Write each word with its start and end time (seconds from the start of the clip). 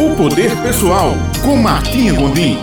O 0.00 0.14
Poder 0.14 0.56
Pessoal, 0.62 1.10
com 1.44 1.56
Martinha 1.56 2.12
Gondim. 2.12 2.56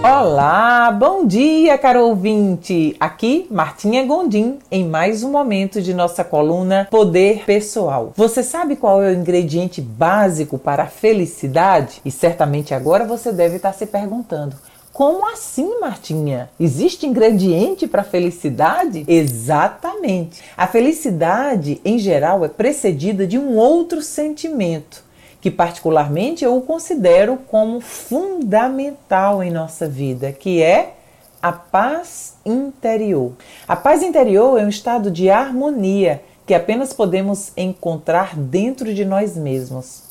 Olá, 0.00 0.92
bom 0.92 1.26
dia, 1.26 1.76
caro 1.76 2.06
ouvinte! 2.06 2.94
Aqui, 3.00 3.48
Martinha 3.50 4.06
Gondim, 4.06 4.60
em 4.70 4.88
mais 4.88 5.24
um 5.24 5.32
momento 5.32 5.82
de 5.82 5.92
nossa 5.92 6.22
coluna 6.22 6.86
Poder 6.88 7.42
Pessoal. 7.44 8.12
Você 8.14 8.44
sabe 8.44 8.76
qual 8.76 9.02
é 9.02 9.10
o 9.10 9.14
ingrediente 9.14 9.80
básico 9.80 10.56
para 10.56 10.84
a 10.84 10.86
felicidade? 10.86 12.00
E 12.04 12.12
certamente 12.12 12.72
agora 12.72 13.04
você 13.04 13.32
deve 13.32 13.56
estar 13.56 13.72
se 13.72 13.84
perguntando: 13.84 14.54
como 14.92 15.28
assim, 15.28 15.80
Martinha? 15.80 16.48
Existe 16.60 17.06
ingrediente 17.06 17.88
para 17.88 18.04
felicidade? 18.04 19.04
Exatamente. 19.08 20.42
A 20.56 20.68
felicidade, 20.68 21.80
em 21.84 21.98
geral, 21.98 22.44
é 22.44 22.48
precedida 22.48 23.26
de 23.26 23.36
um 23.36 23.56
outro 23.56 24.00
sentimento, 24.00 25.07
que 25.40 25.50
particularmente 25.50 26.44
eu 26.44 26.60
considero 26.60 27.38
como 27.48 27.80
fundamental 27.80 29.42
em 29.42 29.50
nossa 29.50 29.88
vida, 29.88 30.32
que 30.32 30.62
é 30.62 30.94
a 31.40 31.52
paz 31.52 32.34
interior. 32.44 33.32
A 33.66 33.76
paz 33.76 34.02
interior 34.02 34.58
é 34.58 34.64
um 34.64 34.68
estado 34.68 35.10
de 35.10 35.30
harmonia 35.30 36.22
que 36.44 36.54
apenas 36.54 36.92
podemos 36.92 37.52
encontrar 37.56 38.36
dentro 38.36 38.92
de 38.92 39.04
nós 39.04 39.36
mesmos. 39.36 40.04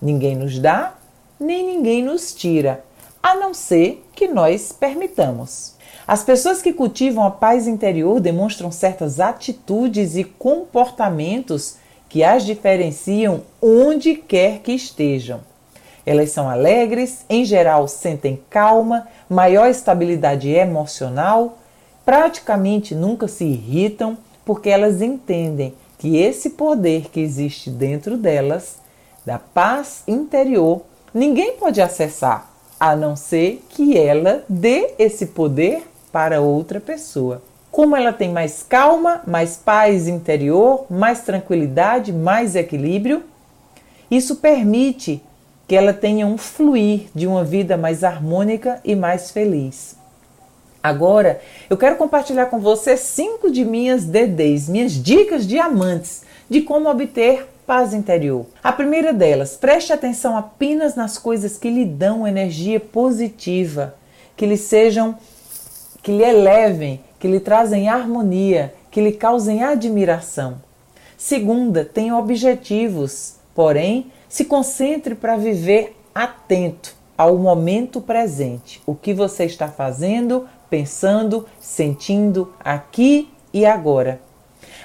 Ninguém 0.00 0.34
nos 0.34 0.58
dá, 0.58 0.94
nem 1.38 1.64
ninguém 1.64 2.02
nos 2.02 2.34
tira 2.34 2.84
a 3.22 3.36
não 3.36 3.54
ser 3.54 4.04
que 4.14 4.26
nós 4.26 4.72
permitamos. 4.72 5.74
As 6.06 6.24
pessoas 6.24 6.60
que 6.60 6.72
cultivam 6.72 7.24
a 7.24 7.30
paz 7.30 7.68
interior 7.68 8.20
demonstram 8.20 8.72
certas 8.72 9.20
atitudes 9.20 10.16
e 10.16 10.24
comportamentos 10.24 11.76
que 12.12 12.22
as 12.22 12.44
diferenciam 12.44 13.40
onde 13.58 14.14
quer 14.14 14.58
que 14.58 14.72
estejam. 14.72 15.40
Elas 16.04 16.30
são 16.30 16.46
alegres, 16.46 17.24
em 17.26 17.42
geral 17.42 17.88
sentem 17.88 18.38
calma, 18.50 19.08
maior 19.30 19.70
estabilidade 19.70 20.50
emocional, 20.50 21.56
praticamente 22.04 22.94
nunca 22.94 23.26
se 23.26 23.46
irritam, 23.46 24.18
porque 24.44 24.68
elas 24.68 25.00
entendem 25.00 25.72
que 25.96 26.18
esse 26.18 26.50
poder 26.50 27.08
que 27.08 27.18
existe 27.18 27.70
dentro 27.70 28.18
delas, 28.18 28.76
da 29.24 29.38
paz 29.38 30.02
interior, 30.06 30.82
ninguém 31.14 31.52
pode 31.52 31.80
acessar 31.80 32.50
a 32.78 32.94
não 32.94 33.16
ser 33.16 33.64
que 33.70 33.96
ela 33.96 34.44
dê 34.46 34.92
esse 34.98 35.28
poder 35.28 35.88
para 36.12 36.42
outra 36.42 36.78
pessoa. 36.78 37.40
Como 37.72 37.96
ela 37.96 38.12
tem 38.12 38.30
mais 38.30 38.62
calma, 38.62 39.22
mais 39.26 39.56
paz 39.56 40.06
interior, 40.06 40.84
mais 40.90 41.22
tranquilidade, 41.22 42.12
mais 42.12 42.54
equilíbrio, 42.54 43.22
isso 44.10 44.36
permite 44.36 45.22
que 45.66 45.74
ela 45.74 45.94
tenha 45.94 46.26
um 46.26 46.36
fluir 46.36 47.06
de 47.14 47.26
uma 47.26 47.42
vida 47.42 47.78
mais 47.78 48.04
harmônica 48.04 48.78
e 48.84 48.94
mais 48.94 49.30
feliz. 49.30 49.96
Agora, 50.82 51.40
eu 51.70 51.78
quero 51.78 51.96
compartilhar 51.96 52.46
com 52.46 52.60
você 52.60 52.94
cinco 52.94 53.50
de 53.50 53.64
minhas 53.64 54.04
DDs, 54.04 54.68
minhas 54.68 54.92
dicas 54.92 55.46
diamantes 55.46 56.24
de 56.50 56.60
como 56.60 56.90
obter 56.90 57.48
paz 57.66 57.94
interior. 57.94 58.44
A 58.62 58.70
primeira 58.70 59.14
delas, 59.14 59.56
preste 59.56 59.94
atenção 59.94 60.36
apenas 60.36 60.94
nas 60.94 61.16
coisas 61.16 61.56
que 61.56 61.70
lhe 61.70 61.86
dão 61.86 62.28
energia 62.28 62.78
positiva, 62.78 63.94
que 64.36 64.44
lhe 64.44 64.58
sejam, 64.58 65.16
que 66.02 66.12
lhe 66.12 66.22
elevem, 66.22 67.00
que 67.22 67.28
lhe 67.28 67.38
trazem 67.38 67.88
harmonia, 67.88 68.74
que 68.90 69.00
lhe 69.00 69.12
causem 69.12 69.62
admiração. 69.62 70.60
Segunda, 71.16 71.84
tenha 71.84 72.18
objetivos, 72.18 73.36
porém, 73.54 74.10
se 74.28 74.44
concentre 74.44 75.14
para 75.14 75.36
viver 75.36 75.96
atento 76.12 76.96
ao 77.16 77.38
momento 77.38 78.00
presente, 78.00 78.82
o 78.84 78.92
que 78.92 79.14
você 79.14 79.44
está 79.44 79.68
fazendo, 79.68 80.48
pensando, 80.68 81.46
sentindo 81.60 82.52
aqui 82.58 83.28
e 83.54 83.64
agora. 83.64 84.20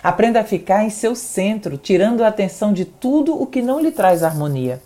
Aprenda 0.04 0.42
a 0.42 0.44
ficar 0.44 0.86
em 0.86 0.92
seu 0.92 1.16
centro, 1.16 1.76
tirando 1.76 2.24
a 2.24 2.28
atenção 2.28 2.72
de 2.72 2.86
tudo 2.86 3.34
o 3.34 3.48
que 3.48 3.64
não 3.64 3.80
lhe 3.80 3.90
traz 3.90 4.22
harmonia. 4.22 4.80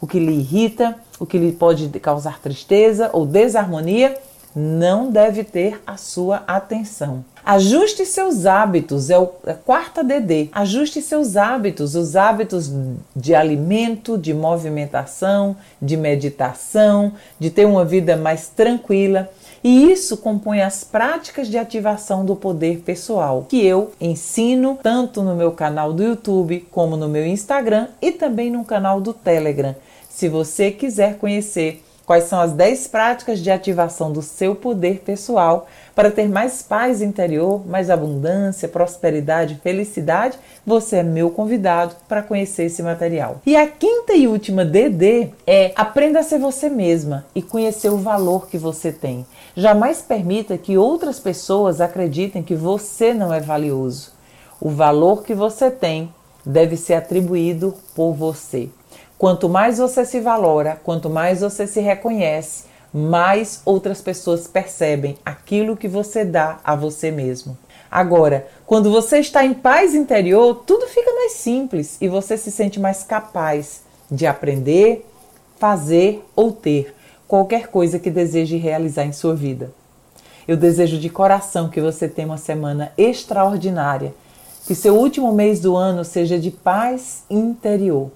O 0.00 0.06
que 0.06 0.18
lhe 0.18 0.32
irrita, 0.32 0.96
o 1.20 1.26
que 1.26 1.36
lhe 1.36 1.52
pode 1.52 1.86
causar 2.00 2.40
tristeza 2.40 3.10
ou 3.12 3.26
desarmonia, 3.26 4.18
não 4.54 5.10
deve 5.10 5.44
ter 5.44 5.80
a 5.86 5.96
sua 5.96 6.42
atenção. 6.46 7.24
Ajuste 7.44 8.04
seus 8.04 8.44
hábitos, 8.44 9.08
é, 9.08 9.18
o, 9.18 9.30
é 9.46 9.54
quarta 9.54 10.04
DD. 10.04 10.50
Ajuste 10.52 11.00
seus 11.00 11.36
hábitos, 11.36 11.94
os 11.94 12.14
hábitos 12.14 12.70
de 13.16 13.34
alimento, 13.34 14.18
de 14.18 14.34
movimentação, 14.34 15.56
de 15.80 15.96
meditação, 15.96 17.12
de 17.38 17.50
ter 17.50 17.64
uma 17.64 17.84
vida 17.84 18.16
mais 18.16 18.48
tranquila. 18.48 19.30
E 19.64 19.90
isso 19.90 20.18
compõe 20.18 20.60
as 20.60 20.84
práticas 20.84 21.48
de 21.48 21.58
ativação 21.58 22.24
do 22.24 22.36
poder 22.36 22.80
pessoal, 22.80 23.46
que 23.48 23.64
eu 23.64 23.92
ensino 24.00 24.78
tanto 24.82 25.22
no 25.22 25.34
meu 25.34 25.52
canal 25.52 25.92
do 25.92 26.04
YouTube, 26.04 26.66
como 26.70 26.96
no 26.96 27.08
meu 27.08 27.26
Instagram 27.26 27.88
e 28.00 28.12
também 28.12 28.50
no 28.50 28.64
canal 28.64 29.00
do 29.00 29.12
Telegram. 29.12 29.74
Se 30.08 30.28
você 30.28 30.70
quiser 30.70 31.16
conhecer 31.16 31.82
quais 32.08 32.24
são 32.24 32.40
as 32.40 32.52
10 32.52 32.86
práticas 32.86 33.38
de 33.38 33.50
ativação 33.50 34.10
do 34.10 34.22
seu 34.22 34.54
poder 34.54 35.00
pessoal 35.00 35.66
para 35.94 36.10
ter 36.10 36.26
mais 36.26 36.62
paz 36.62 37.02
interior, 37.02 37.68
mais 37.68 37.90
abundância, 37.90 38.66
prosperidade, 38.66 39.60
felicidade, 39.62 40.38
você 40.64 40.96
é 40.96 41.02
meu 41.02 41.28
convidado 41.28 41.94
para 42.08 42.22
conhecer 42.22 42.64
esse 42.64 42.82
material. 42.82 43.42
E 43.44 43.54
a 43.54 43.66
quinta 43.66 44.14
e 44.14 44.26
última 44.26 44.64
DD 44.64 45.28
é 45.46 45.70
aprenda 45.76 46.20
a 46.20 46.22
ser 46.22 46.38
você 46.38 46.70
mesma 46.70 47.26
e 47.34 47.42
conhecer 47.42 47.90
o 47.90 47.98
valor 47.98 48.48
que 48.48 48.56
você 48.56 48.90
tem. 48.90 49.26
Jamais 49.54 50.00
permita 50.00 50.56
que 50.56 50.78
outras 50.78 51.20
pessoas 51.20 51.78
acreditem 51.78 52.42
que 52.42 52.54
você 52.54 53.12
não 53.12 53.34
é 53.34 53.38
valioso. 53.38 54.12
O 54.58 54.70
valor 54.70 55.24
que 55.24 55.34
você 55.34 55.70
tem 55.70 56.10
deve 56.42 56.74
ser 56.74 56.94
atribuído 56.94 57.74
por 57.94 58.14
você. 58.14 58.70
Quanto 59.18 59.48
mais 59.48 59.78
você 59.78 60.04
se 60.04 60.20
valora, 60.20 60.80
quanto 60.84 61.10
mais 61.10 61.40
você 61.40 61.66
se 61.66 61.80
reconhece, 61.80 62.66
mais 62.94 63.60
outras 63.64 64.00
pessoas 64.00 64.46
percebem 64.46 65.18
aquilo 65.26 65.76
que 65.76 65.88
você 65.88 66.24
dá 66.24 66.60
a 66.62 66.76
você 66.76 67.10
mesmo. 67.10 67.58
Agora, 67.90 68.46
quando 68.64 68.92
você 68.92 69.18
está 69.18 69.44
em 69.44 69.54
paz 69.54 69.92
interior, 69.92 70.62
tudo 70.64 70.86
fica 70.86 71.12
mais 71.12 71.32
simples 71.32 71.96
e 72.00 72.06
você 72.06 72.38
se 72.38 72.52
sente 72.52 72.78
mais 72.78 73.02
capaz 73.02 73.82
de 74.08 74.24
aprender, 74.24 75.04
fazer 75.58 76.24
ou 76.36 76.52
ter 76.52 76.94
qualquer 77.26 77.66
coisa 77.66 77.98
que 77.98 78.10
deseje 78.10 78.56
realizar 78.56 79.04
em 79.04 79.12
sua 79.12 79.34
vida. 79.34 79.72
Eu 80.46 80.56
desejo 80.56 80.96
de 80.96 81.10
coração 81.10 81.68
que 81.68 81.80
você 81.80 82.08
tenha 82.08 82.28
uma 82.28 82.38
semana 82.38 82.92
extraordinária, 82.96 84.14
que 84.64 84.76
seu 84.76 84.94
último 84.96 85.32
mês 85.32 85.58
do 85.60 85.74
ano 85.74 86.04
seja 86.04 86.38
de 86.38 86.52
paz 86.52 87.24
interior. 87.28 88.12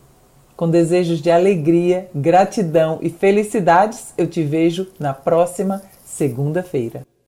Com 0.62 0.70
desejos 0.70 1.20
de 1.20 1.28
alegria, 1.28 2.08
gratidão 2.14 3.00
e 3.02 3.10
felicidades, 3.10 4.14
eu 4.16 4.28
te 4.28 4.44
vejo 4.44 4.86
na 4.96 5.12
próxima 5.12 5.82
segunda-feira. 6.04 7.04